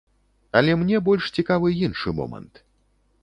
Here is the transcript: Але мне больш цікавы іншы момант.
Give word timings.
Але 0.59 0.71
мне 0.83 0.97
больш 1.09 1.29
цікавы 1.37 1.73
іншы 1.85 2.09
момант. 2.21 2.53